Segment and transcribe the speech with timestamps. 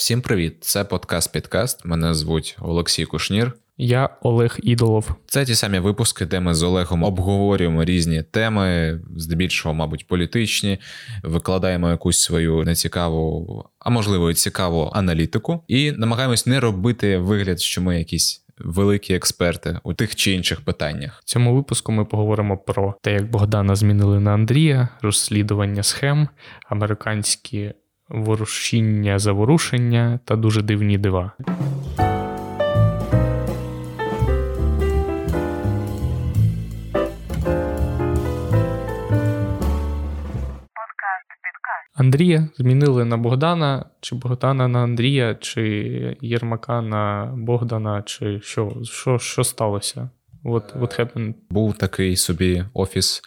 [0.00, 0.56] Всім привіт!
[0.60, 1.84] Це подкаст Підкаст.
[1.84, 3.52] Мене звуть Олексій Кушнір.
[3.78, 5.14] Я Олег Ідолов.
[5.26, 10.78] Це ті самі випуски, де ми з Олегом обговорюємо різні теми, здебільшого, мабуть, політичні,
[11.22, 17.82] викладаємо якусь свою нецікаву, а можливо, і цікаву аналітику, і намагаємось не робити вигляд, що
[17.82, 18.44] ми якісь.
[18.64, 21.20] Великі експерти у тих чи інших питаннях.
[21.20, 26.28] В цьому випуску ми поговоримо про те, як Богдана змінили на Андрія, розслідування схем,
[26.68, 27.72] американські
[28.10, 31.32] ворушіння, заворушення та дуже дивні дива.
[41.94, 49.18] Андрія змінили на Богдана, чи Богдана на Андрія, чи Єрмака на Богдана, чи що що,
[49.18, 50.10] що сталося?
[50.44, 51.34] What, what happened?
[51.50, 53.22] Був такий собі офіс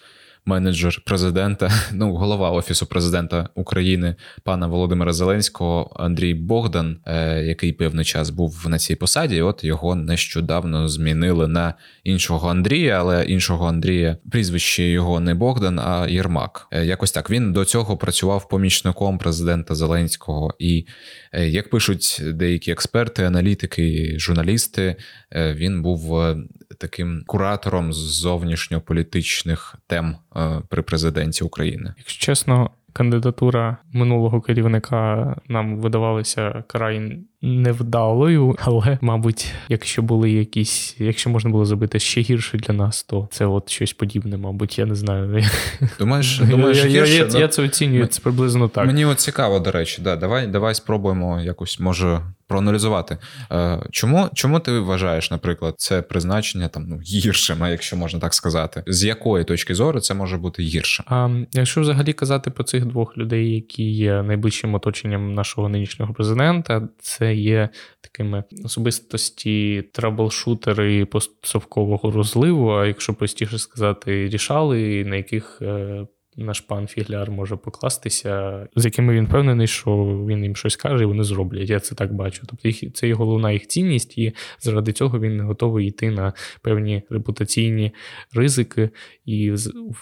[0.45, 8.05] менеджер президента, ну голова офісу президента України пана Володимира Зеленського Андрій Богдан, е, який певний
[8.05, 9.41] час був на цій посаді.
[9.41, 16.07] От його нещодавно змінили на іншого Андрія, але іншого Андрія прізвище його не Богдан, а
[16.09, 16.67] Єрмак.
[16.71, 20.53] Е, якось так він до цього працював помічником президента Зеленського.
[20.59, 20.85] І
[21.33, 24.95] е, як пишуть деякі експерти, аналітики, журналісти,
[25.35, 26.15] він був
[26.77, 31.93] таким куратором зовнішньополітичних тем е, при президенті України.
[31.97, 41.29] Якщо чесно, кандидатура минулого керівника нам видавалася край невдалою, але, мабуть, якщо були якісь, якщо
[41.29, 44.95] можна було зробити ще гірше для нас, то це от щось подібне, мабуть, я не
[44.95, 45.43] знаю.
[45.99, 47.13] Думаєш, думаєш я, гірше?
[47.13, 48.85] Я, я, я це оцінюю це приблизно так.
[48.85, 52.21] Мені от цікаво, до речі, да, давай, давай спробуємо якось може
[52.53, 53.17] проаналізувати.
[53.51, 58.83] Е, чому чому ти вважаєш, наприклад, це призначення там ну гіршим, якщо можна так сказати,
[58.87, 61.05] з якої точки зору це може бути гіршим?
[61.09, 66.87] А якщо взагалі казати про цих двох людей, які є найближчим оточенням нашого нинішнього президента,
[66.99, 67.69] це є
[68.01, 72.69] такими особистості траблшутери постсовкового розливу.
[72.69, 76.05] А якщо простіше сказати, рішали, на яких е,
[76.37, 79.91] наш пан Фігляр може покластися, з якими він впевнений, що
[80.27, 81.69] він їм щось каже, і вони зроблять.
[81.69, 82.43] Я це так бачу.
[82.49, 87.03] Тобто їх це є головна їх цінність, і заради цього він готовий йти на певні
[87.09, 87.91] репутаційні
[88.33, 88.89] ризики,
[89.25, 89.53] і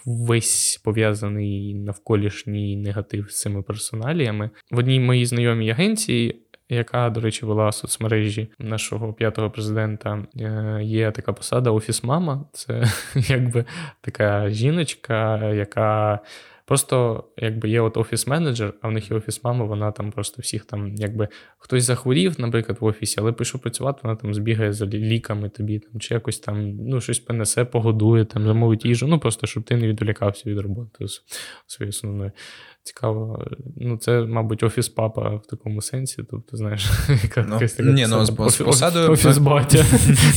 [0.06, 4.50] весь пов'язаний навколишній негатив з цими персоналіями.
[4.72, 6.36] В одній моїй знайомій агенції
[6.76, 10.26] яка, до речі, вела соцмережі нашого п'ятого президента.
[10.40, 12.46] Е, є така посада офіс-мама.
[12.54, 12.84] Це
[13.16, 13.66] якби
[14.02, 16.20] така жіночка, яка.
[16.66, 20.96] Просто якби є от офіс-менеджер, а в них є офіс-мама, вона там просто всіх там,
[20.96, 21.28] якби
[21.58, 26.02] хтось захворів, наприклад, в офісі, але пішов працювати, вона там збігає за ліками тобі, там,
[26.02, 29.08] чи якось там ну, щось принесе, погодує, там, замовить їжу.
[29.08, 31.06] Ну просто щоб ти не відволікався від роботи
[31.68, 32.32] своєї основної.
[32.84, 33.46] Цікаво.
[33.78, 36.24] Ну, це, мабуть, офіс папа в такому сенсі.
[36.31, 36.90] Тобто, знаєш,
[37.24, 39.12] яка ну, така ні, ну, з посадою...
[39.12, 39.80] Офіс батя.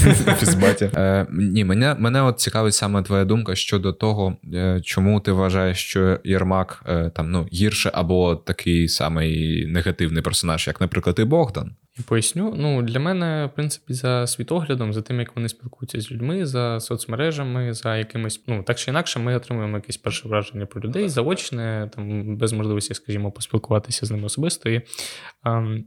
[0.32, 0.90] Офіс батя.
[0.96, 5.78] Е, Ні, мене мене от цікавить саме твоя думка щодо того, е, чому ти вважаєш,
[5.78, 11.76] що Єрмак е, там ну, гірше або такий самий негативний персонаж, як, наприклад, і Богдан.
[11.98, 12.54] І поясню.
[12.56, 16.80] Ну, для мене, в принципі, за світоглядом, за тим, як вони спілкуються з людьми, за
[16.80, 21.90] соцмережами, за якимось, ну так чи інакше, ми отримуємо якесь перше враження про людей, заочне,
[21.94, 24.70] там без можливості, скажімо, поспілкуватися з ними особисто.
[24.70, 24.82] І,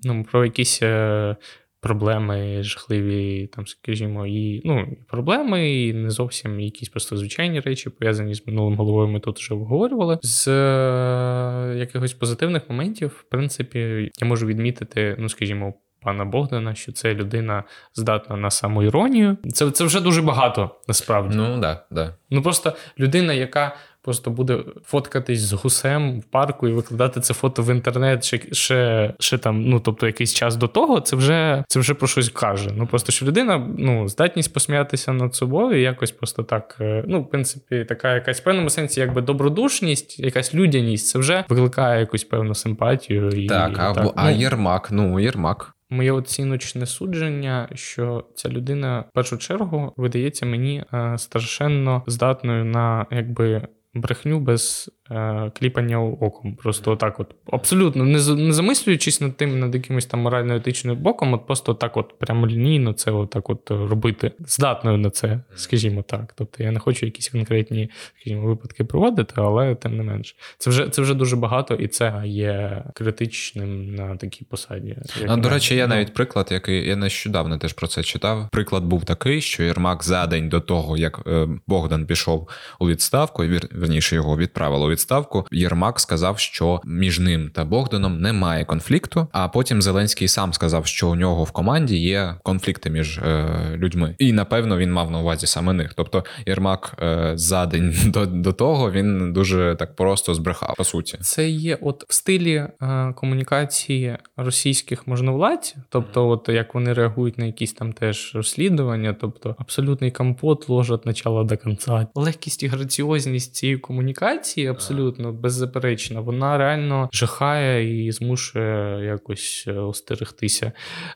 [0.03, 0.79] ну, Про якісь.
[0.81, 1.35] Е,
[1.81, 8.33] проблеми жахливі, там, скажімо, і ну, проблеми, і не зовсім якісь просто звичайні речі, пов'язані
[8.33, 10.19] з минулим головою, ми тут вже обговорювали.
[10.21, 15.73] З е, якихось позитивних моментів, в принципі, я можу відмітити, ну, скажімо,
[16.07, 17.63] пана Богдана, що це людина
[17.95, 19.37] здатна на самоіронію.
[19.53, 21.35] Це це вже дуже багато насправді.
[21.35, 22.13] Ну да, да.
[22.29, 23.75] Ну просто людина, яка
[24.07, 29.13] просто буде фоткатись з гусем в парку і викладати це фото в інтернет ще ще,
[29.19, 32.69] ще там, ну тобто якийсь час до того, це вже це вже про щось каже.
[32.75, 36.77] Ну просто що людина, ну, здатність посміятися над собою, якось просто так.
[36.81, 41.43] Е, ну, в принципі, така якась в певному сенсі, якби добродушність, якась людяність, це вже
[41.49, 43.29] викликає якусь певну симпатію.
[43.29, 44.13] І, Так, а, так.
[44.15, 45.76] а ну, Єрмак, ну Єрмак.
[45.89, 53.05] Моє оціночне судження, що ця людина в першу чергу видається мені е, страшенно здатною на
[53.11, 56.55] якби брехню без е, кліпання оком.
[56.55, 61.47] Просто так, от абсолютно не не замислюючись над тим, над якимось там морально-етичним боком, от
[61.47, 66.33] просто так, от прямолінійно це отак от робити, здатною на це, скажімо так.
[66.35, 67.89] Тобто я не хочу якісь конкретні
[68.21, 72.21] скажімо, випадки проводити, але тим не менш, це вже це вже дуже багато, і це
[72.25, 74.97] є критичним на такій посаді.
[75.27, 78.49] А, До речі, я навіть приклад, який я нещодавно теж про це читав.
[78.51, 82.49] Приклад був такий, що Єрмак за день до того, як е, Богдан пішов
[82.79, 83.43] у відставку,
[83.87, 85.45] вір, верніше його відправили у відставку.
[85.51, 89.27] Єрмак сказав, що між ним та Богданом немає конфлікту.
[89.31, 93.45] А потім Зеленський сам сказав, що у нього в команді є конфлікти між е,
[93.75, 95.93] людьми, і напевно він мав на увазі саме них.
[95.93, 100.75] Тобто Єрмак е, за день до, до того він дуже так просто збрехав.
[100.77, 106.93] По суті, це є от в стилі е, комунікації російських можновладців, тобто, от як вони
[106.93, 112.07] реагують на якісь там теж розслідування, тобто абсолютний компот ложать начала до кінця.
[112.15, 116.21] Легкість і граціозність цієї комунікації абсолютно беззаперечна.
[116.21, 120.71] Вона реально жахає і змушує якось е, остерегтися.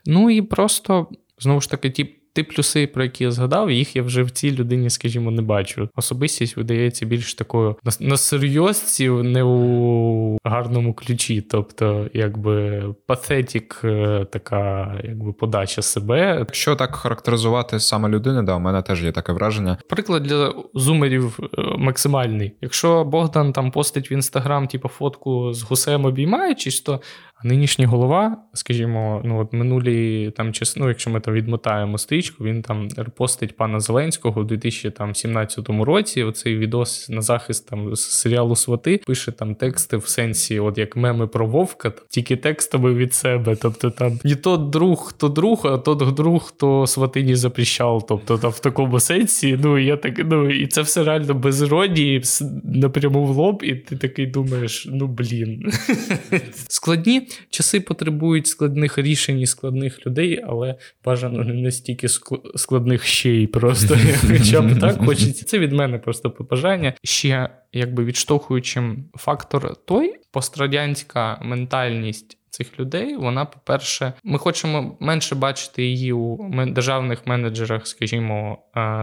[0.05, 1.07] Ну і просто
[1.39, 2.20] знову ж таки, ті.
[2.33, 5.89] Ті плюси, про які я згадав, їх я вже в цій людині, скажімо, не бачу.
[5.95, 11.41] Особистість видається більш такою на, на серйозці, не у гарному ключі.
[11.41, 16.35] Тобто, якби патетік, е, така якби подача себе.
[16.39, 19.77] Якщо так характеризувати саме людини, да, у мене теж є таке враження.
[19.89, 21.47] Приклад для зумерів е,
[21.77, 22.51] максимальний.
[22.61, 27.01] Якщо Богдан там постить в інстаграм, типу, фотку з гусем обіймаючись, то
[27.43, 32.87] нинішній голова, скажімо, ну от минулі там ну, якщо ми там відмотаємо стрічку, він там
[32.97, 36.23] репостить пана Зеленського у 2017 році.
[36.23, 41.27] Оцей відос на захист там серіалу Свати пише там тексти в сенсі, от як меми
[41.27, 43.55] про Вовка, тільки текстами від себе.
[43.55, 48.05] Тобто там не то друг, хто друг, а тот друг, хто сватині запрещав.
[48.07, 49.59] Тобто там в такому сенсі.
[49.63, 52.21] Ну я так ну і це все реально без іронії,
[52.63, 55.71] напряму в лоб, і ти такий думаєш: ну блін.
[56.67, 60.75] Складні часи потребують складних рішень і складних людей, але
[61.05, 62.07] бажано не настільки
[62.55, 63.97] складних ще й просто.
[64.27, 65.45] Хоча б так хочеться.
[65.45, 66.93] Це від мене просто побажання.
[67.03, 75.83] Ще якби відштовхуючим фактор той пострадянська ментальність цих людей, вона, по-перше, ми хочемо менше бачити
[75.83, 78.57] її у державних менеджерах, скажімо,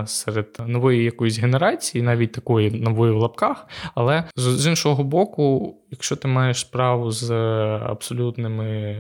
[0.07, 3.69] серед нової якоїсь генерації, навіть такої нової в лапках.
[3.95, 7.31] Але з іншого боку, якщо ти маєш справу з
[7.87, 8.97] абсолютними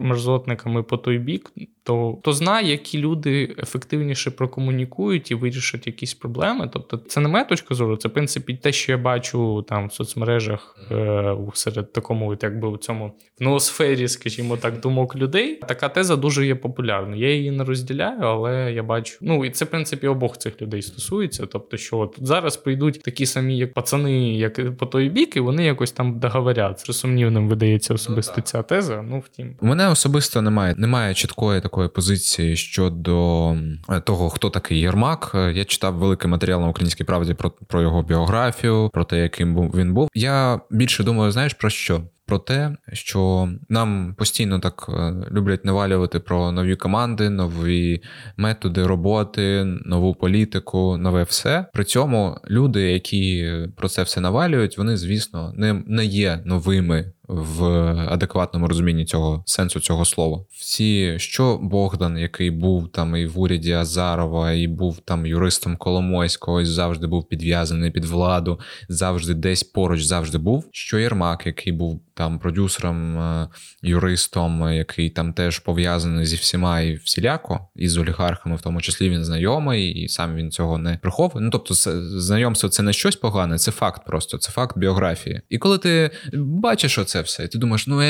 [0.00, 6.70] мерзотниками по той бік, то то знай, які люди ефективніше прокомунікують і вирішать якісь проблеми.
[6.72, 9.92] Тобто, це не моя точка зору, це в принципі те, що я бачу там в
[9.92, 15.54] соцмережах е, серед такому, якби у цьому ноосфері, скажімо так, думок людей.
[15.54, 17.20] Така теза дуже є популярною.
[17.20, 19.18] Я її не розділяю, але я бачу.
[19.20, 21.46] Ну і це в принципі обох цих людей стосується.
[21.46, 25.64] Тобто, що тут зараз прийдуть такі самі, як пацани, як по той бік, і вони
[25.64, 26.92] якось там договоряться.
[26.92, 29.02] Сумнівним видається особисто ну, ця теза.
[29.02, 33.56] Ну втім, у мене особисто немає немає чіткої такої позиції щодо
[34.04, 35.30] того, хто такий Єрмак.
[35.54, 39.94] Я читав великий матеріал на українській правді про, про його біографію, про те, яким він
[39.94, 40.08] був.
[40.14, 42.02] Я більше думаю, знаєш про що?
[42.26, 48.02] Про те, що нам постійно так е, люблять навалювати про нові команди, нові
[48.36, 51.66] методи роботи, нову політику, нове все.
[51.72, 57.64] При цьому люди, які про це все навалюють, вони, звісно, не, не є новими в
[58.08, 60.44] адекватному розумінні цього сенсу цього слова.
[60.50, 66.60] Всі, що Богдан, який був там і в уряді Азарова, і був там юристом Коломойського,
[66.60, 70.68] і завжди був підв'язаний під владу, завжди десь поруч завжди був.
[70.72, 73.48] Що Єрмак, який був там продюсером, е,
[73.82, 79.10] юристом, який там теж пов'язаний зі всіма і всіляко, і з олігархами, в тому числі
[79.10, 81.44] він знайомий, і сам він цього не приховує.
[81.44, 81.74] Ну тобто,
[82.20, 85.40] знайомство це не щось погане, це факт просто, це факт біографії.
[85.48, 87.44] І коли ти бачиш оце це все.
[87.44, 88.02] І ти думаєш, ну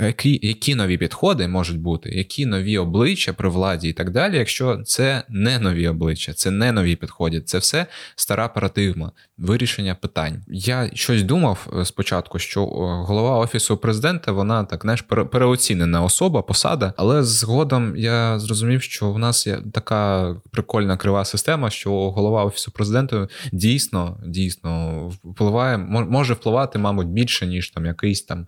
[0.00, 4.82] які які нові підходи можуть бути, які нові обличчя при владі і так далі, якщо
[4.84, 7.86] це не нові обличчя, це не нові підходи, це все
[8.16, 10.42] стара парадигма вирішення питань.
[10.48, 12.66] Я щось думав е, спочатку, що
[13.06, 19.18] голова офісу президента вона так знаєш, переоцінена особа, посада, але згодом я зрозумів, що в
[19.18, 26.78] нас є така прикольна крива система, що голова офісу президента дійсно дійсно впливає, може впливати,
[26.78, 28.46] мабуть, більше ніж там якийсь там там.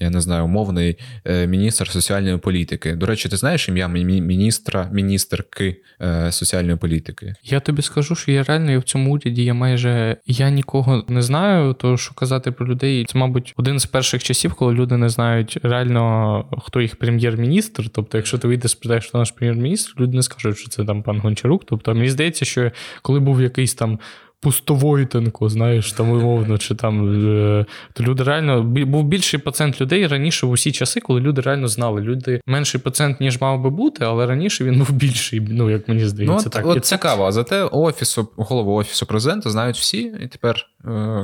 [0.00, 2.94] Я не знаю, умовний е, міністр соціальної політики.
[2.94, 7.34] До речі, ти знаєш ім'я міністра, міністерки е, соціальної політики?
[7.44, 11.72] Я тобі скажу, що я реально в цьому уряді я майже я нікого не знаю.
[11.72, 15.58] То що казати про людей, це, мабуть, один з перших часів, коли люди не знають
[15.62, 17.88] реально, хто їх прем'єр-міністр.
[17.88, 21.20] Тобто, якщо ти вийдеш, спитаєш, хто наш прем'єр-міністр, люди не скажуть, що це там пан
[21.20, 21.64] Гончарук.
[21.66, 22.70] Тобто, мені здається, що
[23.02, 23.98] коли був якийсь там
[24.42, 30.46] Пустовойтенко, знаєш, там умовно, чи там е, то люди реально був більший процент людей раніше
[30.46, 32.00] в усі часи, коли люди реально знали.
[32.00, 35.40] Люди менший процент, ніж мав би бути, але раніше він був більший.
[35.40, 37.24] Ну як мені здається, ну, так от, от цікаво.
[37.24, 40.68] А зате офісу голову офісу президента знають всі, і тепер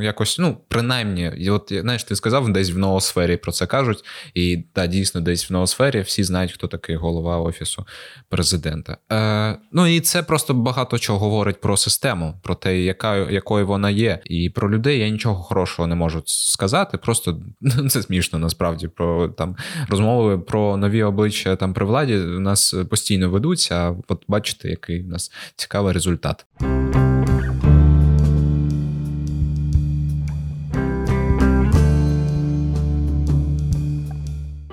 [0.02, 4.86] якось, ну, принаймні, от знаєш, ти сказав, десь в ноосфері про це кажуть, і та
[4.86, 7.86] дійсно десь в ноосфері всі знають, хто такий голова офісу
[8.28, 8.96] президента.
[9.12, 13.90] Е, Ну і це просто багато чого говорить про систему, про те, яка якою вона
[13.90, 16.98] є, і про людей я нічого хорошого не можу сказати.
[16.98, 19.56] Просто ну, це смішно насправді про там
[19.88, 23.74] розмови про нові обличчя там при владі у нас постійно ведуться.
[23.74, 26.46] А от бачите, який у нас цікавий результат.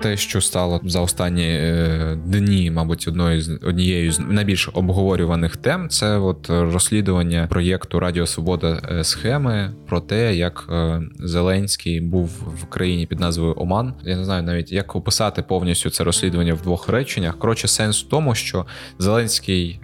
[0.06, 5.88] Те, що стало за останні е, дні, мабуть, одною з однією з найбільш обговорюваних тем,
[5.88, 12.26] це от розслідування проєкту Радіо Свобода е, схеми про те, як е, Зеленський був
[12.62, 13.94] в країні під назвою Оман.
[14.04, 17.38] Я не знаю навіть як описати повністю це розслідування в двох реченнях.
[17.38, 18.66] Коротше, сенс в тому, що
[18.98, 19.80] Зеленський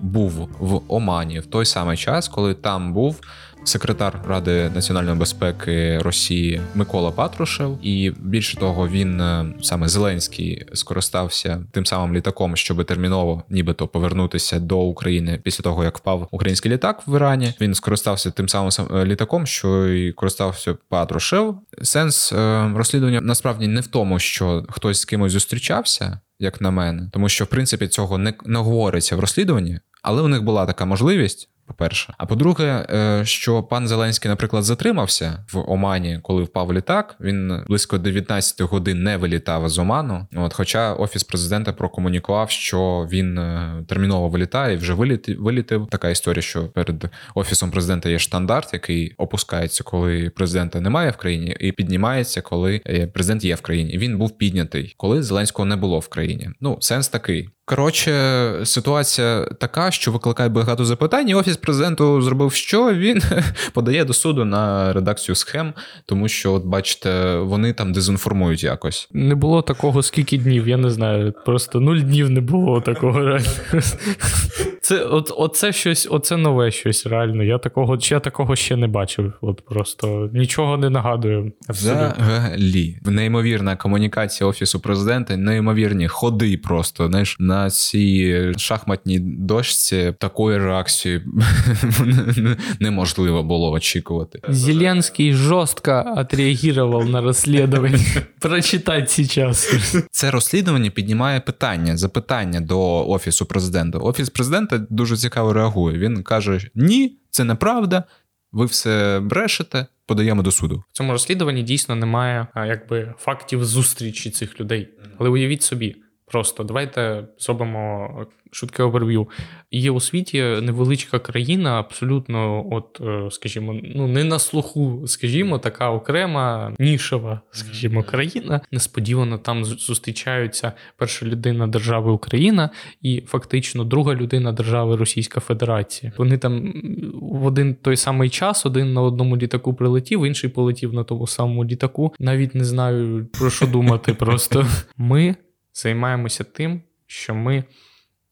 [0.00, 3.20] був в Омані в той самий час, коли там був
[3.64, 11.64] секретар Ради національної безпеки Росії Микола Патрушев, і більше того, він е, саме Зеленський скористався
[11.70, 17.02] тим самим літаком, щоб терміново, нібито повернутися до України після того, як впав український літак
[17.06, 17.54] в Ірані.
[17.60, 21.58] Він скористався тим самим е, літаком, що й користався Патрушев.
[21.82, 26.20] Сенс е, розслідування насправді не в тому, що хтось з кимось зустрічався.
[26.38, 30.28] Як на мене, тому що в принципі цього не, не говориться в розслідуванні, але у
[30.28, 32.14] них була така можливість по-перше.
[32.18, 37.16] А по-друге, е, що пан Зеленський, наприклад, затримався в Омані, коли впав літак.
[37.20, 40.26] Він близько 19 годин не вилітав з Оману.
[40.36, 44.94] От, Хоча офіс президента прокомунікував, що він е, терміново вилітає, вже
[45.38, 45.86] вилітив.
[45.90, 51.56] Така історія, що перед офісом президента є штандарт, який опускається, коли президента немає в країні,
[51.60, 53.98] і піднімається, коли е, президент є в країні.
[53.98, 56.50] Він був піднятий, коли Зеленського не було в країні.
[56.60, 57.48] Ну, сенс такий.
[57.64, 61.28] Коротше, ситуація така, що викликає багато запитань.
[61.28, 62.94] і Офіс президенту зробив що?
[62.94, 63.22] Він
[63.72, 65.72] подає до суду на редакцію схем,
[66.06, 69.08] тому що, от бачите, вони там дезінформують якось.
[69.12, 71.34] Не було такого скільки днів, я не знаю.
[71.44, 73.38] Просто нуль днів не було такого.
[74.82, 77.42] Це от, оце щось, оце нове щось реально.
[77.42, 79.32] Я такого я такого ще не бачив.
[79.40, 81.52] От просто нічого не нагадую.
[81.68, 82.98] Взагалі.
[83.04, 91.20] Неймовірна комунікація офісу президента, неймовірні ходи просто знаєш, на цій шахматній дошці такої реакції
[92.80, 94.40] неможливо було очікувати.
[94.48, 97.98] Зеленський жорстко відреагував на розслідування.
[98.40, 99.74] Прочитати зараз.
[100.10, 103.98] Це розслідування піднімає питання, запитання до офісу президента.
[103.98, 105.98] Офіс президента дуже цікаво реагує.
[105.98, 108.04] Він каже: Ні, це неправда.
[108.52, 110.84] Ви все брешете, подаємо до суду.
[110.92, 114.88] В цьому розслідуванні дійсно немає якби фактів зустрічі цих людей.
[115.18, 115.96] Але уявіть собі,
[116.32, 118.08] Просто давайте зробимо
[118.52, 119.28] швидке оверв'ю.
[119.70, 125.90] Є у світі невеличка країна, абсолютно, от, е, скажімо, ну не на слуху, скажімо, така
[125.90, 128.60] окрема нішева, скажімо, країна.
[128.72, 132.70] Несподівано там зустрічаються перша людина держави Україна
[133.02, 136.12] і фактично друга людина держави Російська Федерація.
[136.18, 136.72] Вони там
[137.14, 141.64] в один той самий час, один на одному літаку прилетів, інший полетів на тому самому
[141.64, 142.14] літаку.
[142.18, 144.14] Навіть не знаю про що думати.
[144.14, 145.36] Просто ми
[145.74, 147.64] займаємося тим, що ми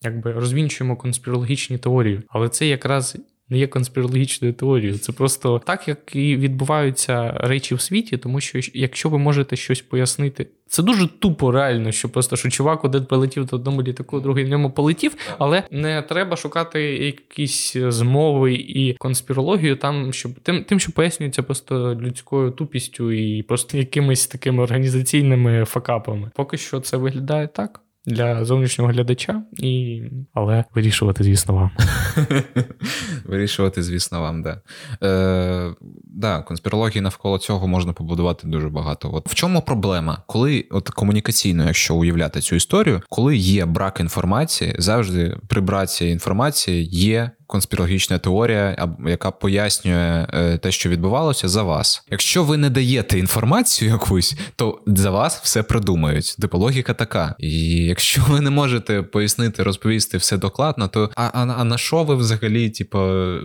[0.03, 3.17] якби розвінчуємо конспірологічні теорії, але це якраз
[3.51, 4.99] не є конспірологічною теорією.
[4.99, 9.81] Це просто так, як і відбуваються речі в світі, тому що якщо ви можете щось
[9.81, 14.45] пояснити, це дуже тупо реально, що просто що чувак один прилетів до одному літаку, другий
[14.45, 20.81] в ньому полетів, але не треба шукати якісь змови і конспірологію там, щоб тим, тим,
[20.81, 26.31] що пояснюється просто людською тупістю і просто якимись такими організаційними факапами.
[26.35, 30.03] Поки що це виглядає так для зовнішнього глядача, і...
[30.35, 31.71] але вирішувати, звісно, вам.
[33.25, 34.61] Вирішувати, звісно, вам, да.
[35.03, 39.11] Е, да, конспірології навколо цього можна побудувати дуже багато.
[39.13, 40.23] От в чому проблема?
[40.27, 46.85] Коли от комунікаційно, якщо уявляти цю історію, коли є брак інформації, завжди при браці інформації
[46.85, 52.05] є конспірологічна теорія, яка пояснює е, те, що відбувалося, за вас.
[52.11, 56.37] Якщо ви не даєте інформацію якусь, то за вас все придумають.
[56.41, 57.35] Типу, логіка така.
[57.39, 62.05] І якщо ви не можете пояснити, розповісти все докладно, то а а, а на що
[62.05, 62.99] ви взагалі, типу,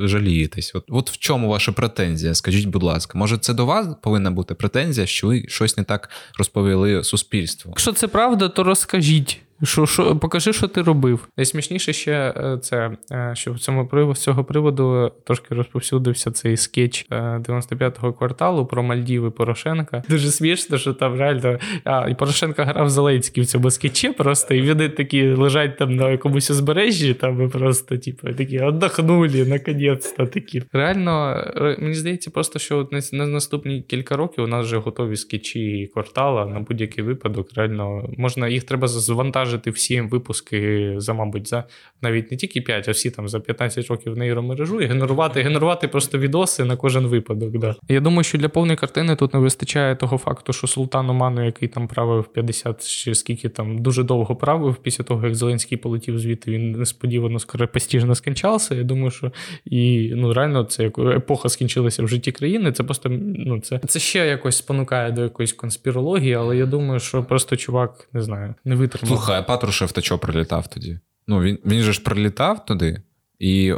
[0.08, 0.76] жалієтесь?
[0.76, 2.34] От от в чому ваша претензія?
[2.34, 6.10] Скажіть, будь ласка, може це до вас повинна бути претензія, що ви щось не так
[6.38, 7.72] розповіли суспільству?
[7.72, 9.42] Якщо це правда, то розкажіть.
[9.64, 11.28] Що, що, Покажи, що ти робив.
[11.38, 17.06] Найсмішніше ще е, це, е, що в цьому з цього приводу трошки розповсюдився цей скетч
[17.10, 20.04] 95-го кварталу про Мальдіви Порошенка.
[20.10, 21.60] Дуже смішно, що там реально.
[21.84, 26.10] А, і Порошенка грав Зеленський в цьому скетчі просто, і вони такі лежать там на
[26.10, 30.64] якомусь узбережжі, там і просто, типу, такі отдохнули, наконець-то такі.
[30.74, 31.44] Реально,
[31.80, 36.60] мені здається, просто що на наступні кілька років у нас вже готові скетчі квартала на
[36.60, 37.48] будь-який випадок.
[37.56, 41.64] Реально, можна їх треба завантажити всі випуски за, мабуть, за
[42.02, 46.18] навіть не тільки 5, а всі там за 15 років нейромережу і генерувати, генерувати просто
[46.18, 47.58] відоси на кожен випадок.
[47.58, 47.76] Да.
[47.90, 51.68] Я думаю, що для повної картини тут не вистачає того факту, що Султан Оману, який
[51.68, 56.52] там правив 50 чи скільки там дуже довго правив, після того, як Зеленський полетів звідти,
[56.52, 58.76] він несподівано скоропостіжно скінчався.
[58.76, 59.32] Я думаю, що
[59.66, 62.72] і ну реально це як епоха скінчилася в житті країни.
[62.72, 67.24] Це просто ну це це ще якось спонукає до якоїсь конспірології, але я думаю, що
[67.24, 69.18] просто чувак не знаю, не витримав.
[69.36, 71.00] Слухай, а Патрушев то чого прилітав тоді?
[71.28, 73.02] Ну він він же ж прилітав туди
[73.40, 73.74] і.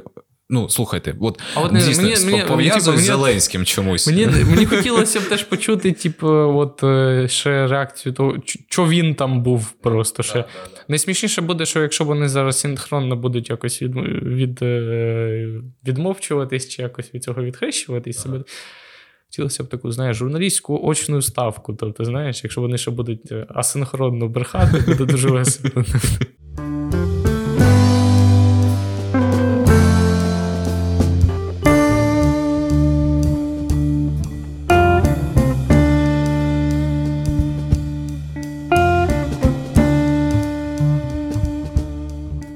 [0.49, 4.07] Ну, слухайте, от, а от дійсно, мені, мені, пов'язують з Зеленським чомусь.
[4.07, 8.37] Мені мені хотілося б теж почути, типу, от е, ще реакцію того,
[8.69, 10.33] що він там був просто ще.
[10.33, 10.81] Да, да, да.
[10.87, 15.49] Найсмішніше буде, що якщо вони зараз синхронно будуть якось від, від, е,
[15.87, 18.43] відмовчуватись чи якось від цього відхрещуватись себе.
[19.37, 21.73] Хотілося б таку, знаєш, журналістську очну ставку.
[21.73, 25.83] Тобто, знаєш, якщо вони ще будуть е, асинхронно брехати, буде дуже весело.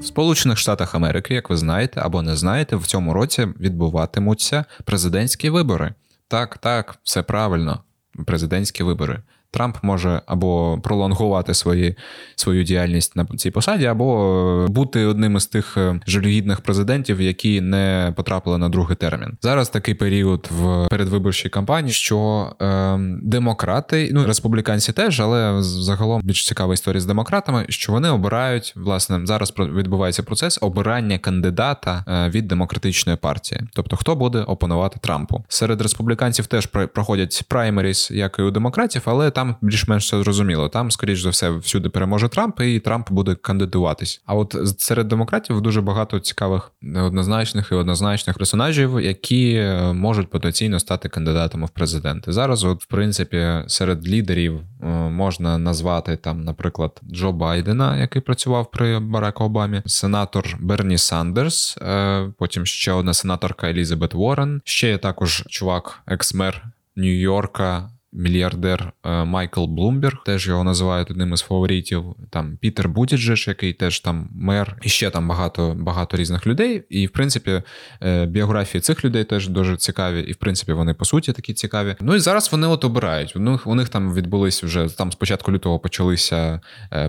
[0.02, 5.94] Сполучених Штатах Америки, як ви знаєте або не знаєте, в цьому році відбуватимуться президентські вибори.
[6.32, 7.84] Так, так, все правильно.
[8.26, 9.22] Президентські вибори.
[9.52, 11.96] Трамп може або пролонгувати свої,
[12.36, 18.12] свою діяльність на цій посаді, або бути одним із тих е, жалюгідних президентів, які не
[18.16, 19.36] потрапили на другий термін.
[19.42, 26.46] Зараз такий період в передвиборчій кампанії, що е, демократи, ну республіканці теж, але загалом більш
[26.46, 32.48] цікава історія з демократами, що вони обирають власне зараз відбувається процес обирання кандидата е, від
[32.48, 35.44] демократичної партії, тобто хто буде опонувати Трампу.
[35.48, 40.68] Серед республіканців теж проходять праймеріс, як і у демократів, але там там більш-менш все зрозуміло.
[40.68, 44.22] Там, скоріш за все, всюди переможе Трамп, і Трамп буде кандидуватись.
[44.26, 50.80] А от серед демократів дуже багато цікавих неоднозначних і однозначних персонажів, які е, можуть потенційно
[50.80, 52.32] стати кандидатами в президенти.
[52.32, 58.70] Зараз, от в принципі, серед лідерів е, можна назвати там, наприклад, Джо Байдена, який працював
[58.70, 64.98] при Бараку Обамі, сенатор Берні Сандерс, е, потім ще одна сенаторка Елізабет Уоррен, ще є
[64.98, 66.64] також чувак, екс-мер
[66.96, 72.04] Нью-Йорка мільярдер е, Майкл Блумберг, теж його називають одним із фаворитів.
[72.30, 76.84] Там Пітер Бутіджедж, який теж там мер, і ще там багато багато різних людей.
[76.90, 77.62] І в принципі,
[78.02, 81.96] е, біографії цих людей теж дуже цікаві, і в принципі вони по суті такі цікаві.
[82.00, 83.36] Ну і зараз вони от обирають.
[83.36, 86.60] У них у них там відбулись вже там з початку лютого почалися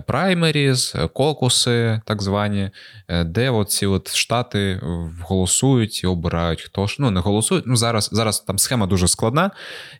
[0.06, 2.70] праймеріз, кокуси, так звані,
[3.08, 4.80] е, де от ці от штати
[5.22, 6.62] голосують і обирають.
[6.62, 7.64] Хто ж ну не голосують.
[7.66, 9.50] Ну зараз зараз там схема дуже складна.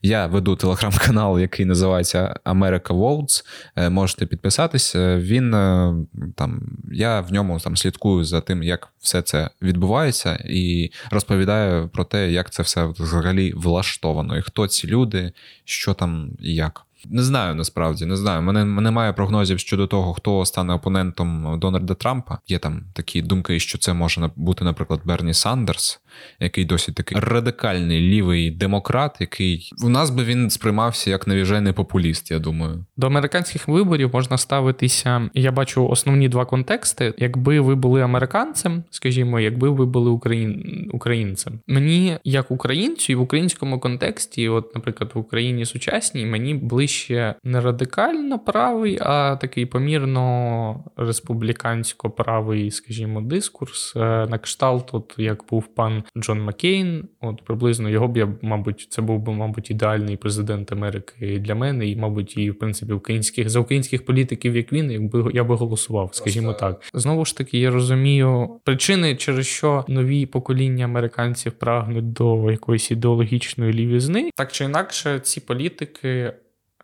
[0.03, 3.45] Я веду телеграм телеграм-канал, який називається America Votes.
[3.77, 5.17] Е, можете підписатися.
[5.19, 5.95] Він е,
[6.37, 12.05] там я в ньому там слідкую за тим, як все це відбувається, і розповідаю про
[12.05, 15.33] те, як це все взагалі влаштовано, і хто ці люди,
[15.65, 16.87] що там і як.
[17.11, 18.43] Не знаю насправді, не знаю.
[18.43, 22.39] Мене немає прогнозів щодо того, хто стане опонентом Дональда Трампа.
[22.49, 26.01] Є там такі думки, що це може бути, наприклад, Берні Сандерс,
[26.41, 32.31] який досить такий радикальний лівий демократ, який у нас би він сприймався як навіжений популіст.
[32.31, 35.31] Я думаю, до американських виборів можна ставитися.
[35.35, 37.15] Я бачу основні два контексти.
[37.19, 40.91] Якби ви були американцем, скажімо, якби ви були україн...
[40.93, 41.61] українцем.
[41.67, 47.61] Мені як українцю і в українському контексті, от, наприклад, в Україні сучасній, мені ближче не
[47.61, 55.67] радикально правий, а такий помірно республікансько правий, скажімо, дискурс е, на кшталт, от як був
[55.67, 57.09] пан Джон Маккейн.
[57.21, 61.87] От приблизно його б я, мабуть, це був би, мабуть, ідеальний президент Америки для мене,
[61.87, 66.11] і, мабуть, і в принципі українських за українських політиків, як він, якби я би голосував,
[66.13, 66.83] скажімо так.
[66.95, 73.73] Знову ж таки, я розумію причини, через що нові покоління американців прагнуть до якоїсь ідеологічної
[73.73, 76.33] лівізни, так чи інакше, ці політики.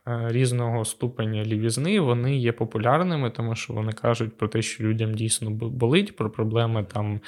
[0.08, 5.14] Е, різного ступеня лівізни вони є популярними, тому що вони кажуть про те, що людям
[5.14, 7.20] дійсно болить, про проблеми там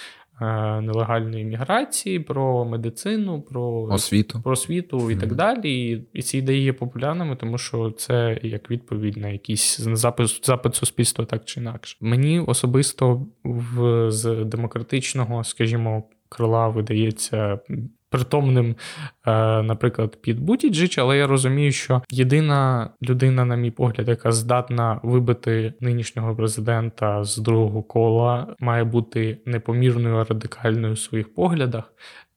[0.80, 6.02] нелегальної міграції, про медицину, про освіту, про освіту і mm так далі.
[6.12, 11.24] І ці ідеї є популярними, тому що це як відповідь на якийсь запис, запит суспільства,
[11.24, 11.96] так чи інакше.
[12.00, 17.58] Мені особисто в з демократичного, скажімо, крила видається
[18.12, 18.76] притомним,
[19.26, 19.30] е,
[19.62, 25.74] наприклад, під Бутіджич, але я розумію, що єдина людина, на мій погляд, яка здатна вибити
[25.80, 31.92] нинішнього президента з другого кола, має бути непомірною радикальною в своїх поглядах.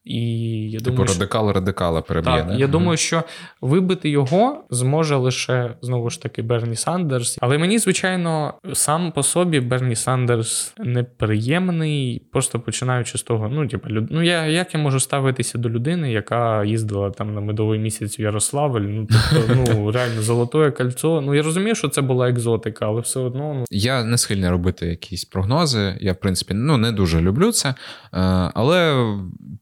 [0.05, 0.21] І
[0.69, 2.45] я типу думаю, радикал радикала переб'є.
[2.47, 3.23] Так, Я думаю, що
[3.61, 7.37] вибити його зможе лише знову ж таки Берні Сандерс.
[7.41, 13.89] Але мені, звичайно, сам по собі Берні Сандерс неприємний, просто починаючи з того, ну типу,
[13.89, 14.07] люд...
[14.11, 18.21] ну я як я можу ставитися до людини, яка їздила там на медовий місяць в
[18.21, 18.81] Ярославль.
[18.81, 21.21] Ну тобто, ну реально золотое кольцо.
[21.21, 24.85] Ну я розумію, що це була екзотика, але все одно ну я не схильний робити
[24.85, 25.97] якісь прогнози.
[26.01, 27.75] Я в принципі ну не дуже люблю це, е,
[28.53, 29.05] але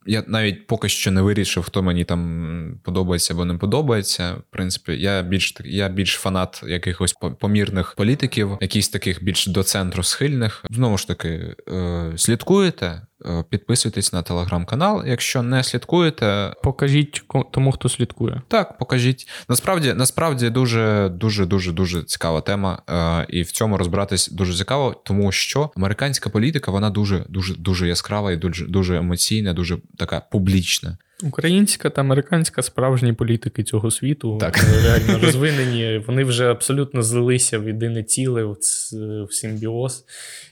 [0.06, 4.34] я навіть поки що не вирішив, хто мені там подобається або не подобається.
[4.34, 10.04] В принципі, я більш я більш фанат якихось помірних політиків, якісь таких більш до центру
[10.04, 10.66] схильних.
[10.70, 13.02] Знову ж таки, е, слідкуєте.
[13.26, 15.04] Е, підписуйтесь на телеграм-канал.
[15.08, 18.42] Якщо не слідкуєте, покажіть тому, хто слідкує.
[18.48, 19.28] Так, покажіть.
[19.50, 25.02] Насправді, насправді дуже дуже дуже дуже цікава тема, е, і в цьому розбиратись дуже цікаво,
[25.06, 30.20] тому що американська політика вона дуже дуже дуже яскрава і дуже дуже емоційна, дуже така
[30.20, 30.98] публічна.
[31.24, 34.58] Українська та американська справжні політики цього світу так.
[34.84, 36.04] реально розвинені.
[36.08, 40.06] Вони вже абсолютно злилися в єдине ціле, в симбіоз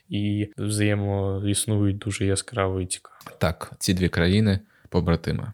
[0.09, 3.15] і взаємоіснують дуже яскраво і цікаво.
[3.37, 5.53] Так, ці дві країни побратими.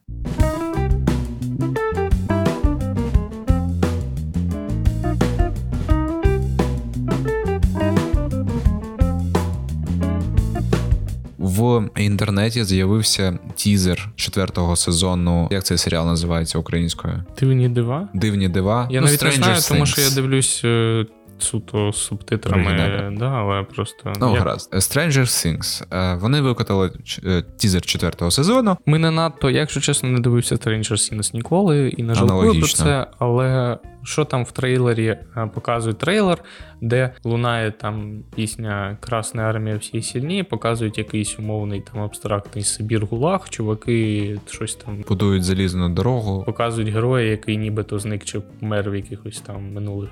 [11.80, 15.48] В інтернеті з'явився тізер четвертого сезону.
[15.52, 17.24] Як цей серіал називається українською?
[17.40, 18.10] Дивні дива.
[18.13, 18.88] Дивні дива.
[18.92, 21.06] Я ну, навіть не знаю, тому що я дивлюсь е,
[21.39, 24.13] суто з субтитрами, да, але просто.
[24.19, 24.39] Ну, я...
[24.39, 24.73] гаразд.
[24.73, 25.84] Stranger Things.
[25.91, 26.91] Е, вони викотали
[27.26, 28.78] е, тізер четвертого сезону.
[28.86, 33.08] Ми не надто, якщо чесно, не дивився Stranger Things ніколи і не жалкую про це,
[33.19, 33.78] але.
[34.08, 36.43] Що там в трейлері е, показують трейлер,
[36.82, 43.50] де лунає там пісня Красна армія всі сильні, показують якийсь умовний там абстрактний Сибір Гулаг,
[43.50, 49.41] чуваки щось там будують залізну дорогу, показують героя, який нібито зник чи помер в якихось
[49.41, 50.10] там минулих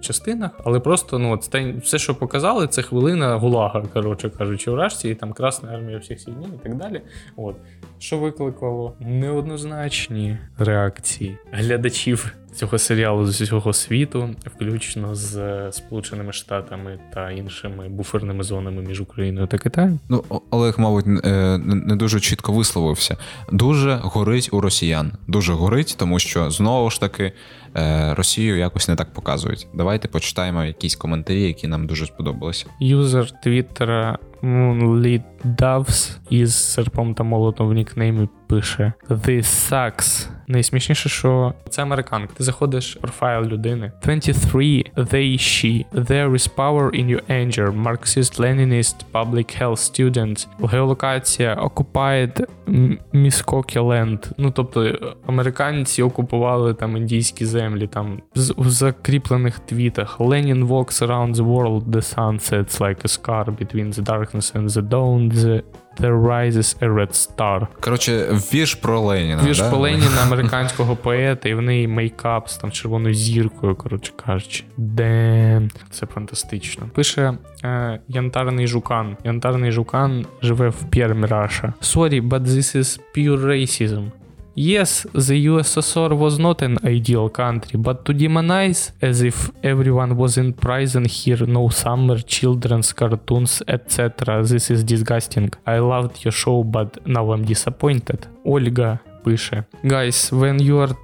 [0.00, 5.14] частинах, але просто ну, от, все, що показали, це хвилина гулага, коротше кажучи, вражці, і
[5.14, 7.00] там Красна армія всіх сильнів і так далі.
[7.36, 7.56] От.
[7.98, 16.98] Що викликало неоднозначні реакції глядачів цього серіалу з усього світу, включно з е, Сполученими Штатами
[17.14, 20.00] та іншими буферними зонами між Україною та Китаєм.
[20.08, 23.16] Ну Олег, мабуть, е, не дуже чітко висловився.
[23.52, 25.12] Дуже горить у росіян.
[25.26, 27.32] Дуже горить, тому що знову ж таки
[27.76, 29.66] е, Росію якось не так показують.
[29.74, 32.66] Давайте почитаємо якісь коментарі, які нам дуже сподобалися.
[32.80, 40.28] Юзер Твіттера Moonlit Doves із серпом та молотом в нікнеймі пише This sucks.
[40.50, 42.34] Найсмішніше, що це американка.
[42.36, 43.92] Ти заходиш в профайл людини.
[44.02, 44.84] 23.
[44.96, 45.84] They, she.
[45.92, 47.82] There is power in your anger.
[47.82, 50.46] Marxist, Leninist, public health student.
[50.70, 52.46] Геолокація Occupied
[53.14, 54.30] Muskogee Land.
[54.38, 54.92] Ну, тобто,
[55.26, 60.20] американці окупували там індійські землі, там в закріплених твітах.
[60.20, 64.68] Lenin walks around the world, the sun sets like a scar between the darkness and
[64.68, 65.30] the dawn.
[65.32, 65.62] The
[66.00, 67.66] There rises a red star.
[67.80, 69.42] Коротше, вірш про Леніна.
[69.44, 69.68] Вірш да?
[69.70, 74.64] про Леніна, американського поета, і в неї мейкап з там червоною зіркою, коротше кажучи.
[74.76, 76.88] Де Це фантастично.
[76.94, 77.34] Пише
[77.64, 79.16] е, Янтарний жукан.
[79.24, 81.72] Янтарний жукан живе в pure Russia.
[81.82, 84.10] Sorry, but this is pure racism.
[84.57, 90.37] Yes, the USSR was not an ideal country, but to demonize as if everyone was
[90.37, 94.43] in prison here, no summer, children's cartoons, etc.
[94.43, 95.49] This is disgusting.
[95.65, 98.27] I loved your show, but now I'm disappointed.
[98.45, 100.95] Ольга пише: Guys, when you are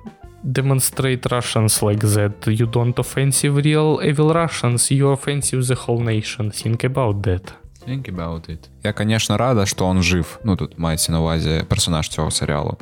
[0.43, 6.52] demonstrate Russians like that, you don't offensive real evil Russians, you offensive the whole nation.
[6.52, 7.52] Think about that.
[7.86, 8.69] Think about it.
[8.84, 10.39] Я, конечно, рада, что он жив.
[10.43, 12.78] Ну, тут мається на увазі персонаж цього серіалу.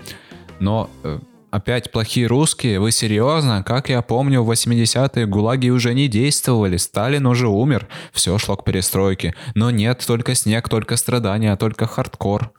[0.62, 1.18] Но э,
[1.50, 2.78] опять плохие русские?
[2.78, 3.64] Вы серьезно?
[3.64, 8.64] Как я помню, в 80-е ГУЛАГи уже не действовали, Сталин уже умер, все шло к
[8.64, 9.34] перестройке.
[9.56, 12.52] Но нет, только снег, только страдания, только хардкор.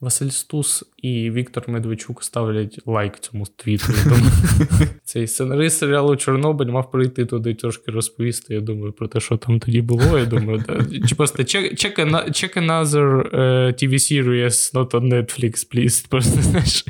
[0.00, 3.92] Василь Стус і Віктор Медведчук ставлять лайк цьому твіту.
[5.04, 8.54] Цей сценарист серіалу Чорнобиль мав прийти туди трошки розповісти.
[8.54, 10.18] Я думаю, про те, що там тоді було.
[10.18, 10.64] Я думаю,
[11.08, 16.08] чи просто check, another uh, TV series, not on Netflix, please.
[16.08, 16.84] Просто знаєш.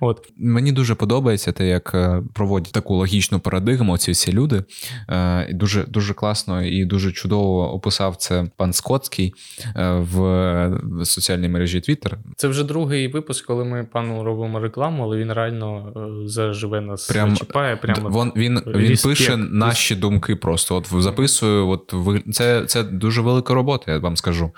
[0.00, 0.32] От.
[0.36, 4.64] Мені дуже подобається те, як е, проводять таку логічну парадигму ці всі люди.
[5.08, 9.34] Е, дуже дуже класно і дуже чудово описав це пан Скотський
[9.76, 12.12] е, в соціальній мережі Twitter.
[12.44, 15.92] Це вже другий випуск, коли ми пану робимо рекламу, але він реально
[16.26, 17.76] заживе нас Прям, чіпає.
[17.76, 20.76] Прямо Вон, він він пише наші думки просто.
[20.76, 24.50] От записую, от ви це це дуже велика робота, я вам скажу.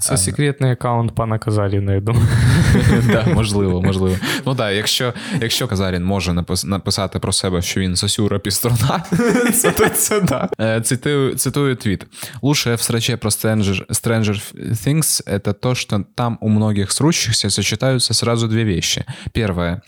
[0.00, 2.26] Це секретний аккаунт пана Казаріна, я думаю.
[3.34, 4.16] Можливо, можливо.
[4.46, 6.32] Ну так, якщо якщо Казарін може
[6.64, 9.04] написати про себе, що він сосюра пістрона,
[9.54, 10.48] це це да.
[10.60, 12.06] Е, цитую, цитую твіт.
[12.42, 16.92] Лучшее в сраче про Stranger, Things это то, что там у многих
[17.32, 19.04] срущихся сочетаются сразу две вещи.
[19.32, 19.82] Первое.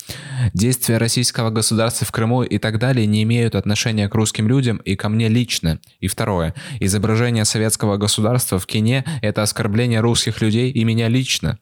[0.53, 4.95] Действия российского государства в Крыму и так далее не имеют отношения к русским людям и
[4.95, 5.79] ко мне лично.
[6.03, 6.53] И второе.
[6.81, 11.57] Изображение советского государства в кине— это оскорбление русских людей і мене лично.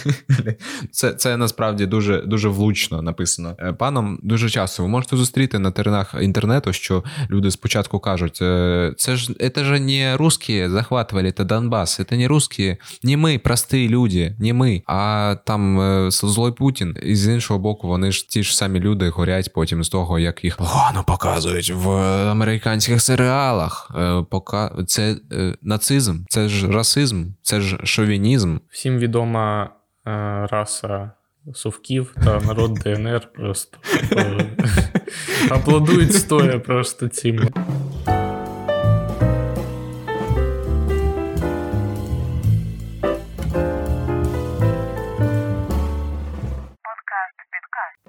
[0.90, 3.56] Це це насправді дуже дуже влучно написано.
[3.58, 8.94] Е, паном дуже часто ви можете зустріти на теренах інтернету, що люди спочатку кажуть: «Е,
[8.96, 13.88] це ж це ж не русські захватували та Донбас, це не русські, не ми, прості
[13.88, 14.82] люди, не ми.
[14.94, 16.96] А там е, злой Путін.
[17.02, 20.44] І з іншого боку, вони ж ті ж самі люди горять потім з того, як
[20.44, 21.90] їх погано показують в
[22.30, 23.90] американських серіалах.
[24.30, 25.16] Пока Це
[25.62, 27.24] нацизм, це ж расизм.
[27.42, 28.56] Це ж шовінізм.
[28.70, 29.70] Всім відома
[30.06, 31.10] е, раса
[31.54, 33.78] совків та народ ДНР просто
[34.12, 34.46] е,
[35.50, 37.48] аплодують стоя просто цим.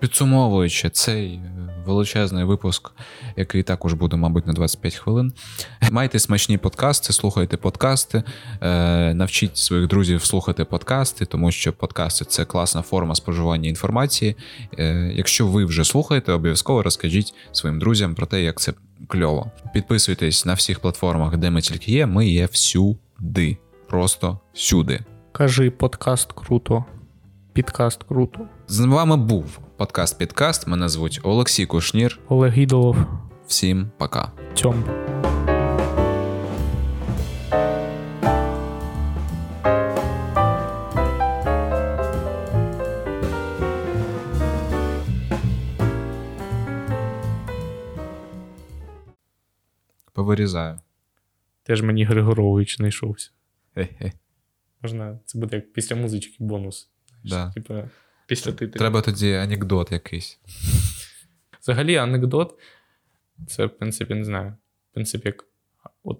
[0.03, 1.41] Підсумовуючи цей е,
[1.85, 2.91] величезний випуск,
[3.35, 5.33] який також буде, мабуть, на 25 хвилин.
[5.91, 8.23] Майте смачні подкасти, слухайте подкасти,
[8.61, 14.35] е, навчіть своїх друзів слухати подкасти, тому що подкасти це класна форма споживання інформації.
[14.79, 18.73] Е, якщо ви вже слухаєте, обов'язково розкажіть своїм друзям про те, як це
[19.07, 19.51] кльово.
[19.73, 22.05] Підписуйтесь на всіх платформах, де ми тільки є.
[22.05, 23.57] Ми є всюди.
[23.87, 24.99] Просто всюди.
[25.31, 26.85] Кажи подкаст круто.
[27.53, 28.39] Підкаст круто.
[28.67, 30.67] З вами був подкаст Підкаст.
[30.67, 32.19] Мене звуть Олексій Кушнір.
[32.27, 32.97] Олег Ідолов.
[33.47, 34.31] Всім пока.
[34.53, 34.83] Тьом.
[50.13, 50.79] Повирізаю.
[51.63, 53.31] Теж мені Григорович знайшовся.
[54.81, 56.89] Можна, це буде як після музички бонус.
[57.23, 57.51] Да.
[57.51, 57.89] Типа,
[58.27, 58.79] після титрів.
[58.79, 60.39] Треба тоді анекдот якийсь.
[61.61, 62.59] Взагалі, анекдот
[63.47, 64.53] це, в принципі, не знаю.
[64.91, 65.45] В принципі, як.
[66.03, 66.19] От,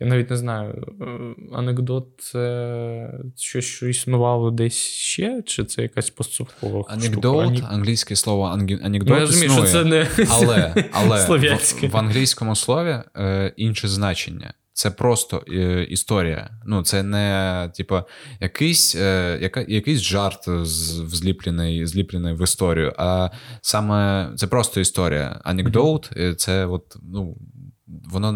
[0.00, 0.94] Я навіть не знаю.
[1.00, 7.64] Е, анекдот це щось, що існувало десь ще, чи це якась постсовкова Анекдот, Анек...
[7.68, 8.44] англійське слово
[8.82, 13.52] анекдот ну, я розумію, існує, що це не але, але в, в англійському слові е,
[13.56, 14.54] інше значення.
[14.74, 16.50] Це просто е, історія.
[16.66, 18.00] Ну, це не типу,
[18.40, 20.44] якийсь е, яка, якийсь жарт
[21.06, 23.30] зліплений зліплений в історію, а
[23.62, 25.40] саме це просто історія.
[25.44, 26.34] Анекдот mm-hmm.
[26.34, 27.36] це от, ну,
[27.86, 28.32] воно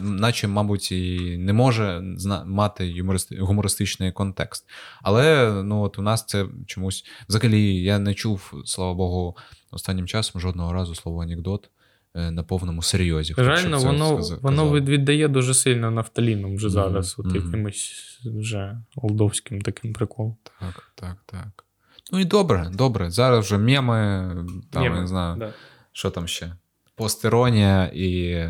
[0.00, 2.02] наче, мабуть, і не може
[2.46, 3.04] мати
[3.40, 4.68] гумористичний контекст.
[5.02, 9.36] Але ну, от у нас це чомусь взагалі я не чув, слава Богу,
[9.70, 11.70] останнім часом жодного разу слово анекдот.
[12.14, 13.34] Е, на повному серйозі.
[13.36, 17.28] Реально, воно воно віддає дуже сильно нафталіном вже зараз, mm-hmm.
[17.28, 20.36] от якимось вже олдовським таким приколом.
[20.60, 21.64] Так, так, так.
[22.12, 23.10] Ну і добре, добре.
[23.10, 24.34] Зараз вже меми,
[24.70, 25.52] там, я не знаю, да.
[25.92, 26.52] що там ще.
[26.94, 28.44] Постеронія і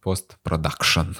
[0.00, 1.10] постпродакшн.